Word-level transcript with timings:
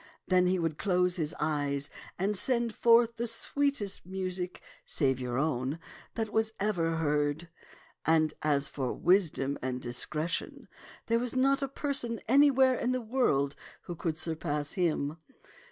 Then 0.27 0.47
he 0.47 0.57
would 0.57 0.79
close 0.79 1.17
his 1.17 1.35
eyes 1.39 1.91
and 2.17 2.35
send 2.35 2.73
forth 2.73 3.17
the 3.17 3.27
sweetest 3.27 4.03
music, 4.03 4.59
save 4.83 5.19
your 5.19 5.37
own, 5.37 5.77
that 6.15 6.33
was 6.33 6.53
ever 6.59 6.95
heard; 6.95 7.49
and 8.03 8.33
as 8.41 8.67
for 8.67 8.93
wisdom 8.93 9.59
and 9.61 9.79
dis 9.79 10.03
cretion, 10.07 10.65
there 11.05 11.19
was 11.19 11.35
not 11.35 11.61
a 11.61 11.67
person 11.67 12.19
anywhere 12.27 12.73
in 12.73 12.93
the 12.93 12.99
world 12.99 13.55
who 13.81 13.93
could 13.93 14.17
surpass 14.17 14.73
him. 14.73 15.17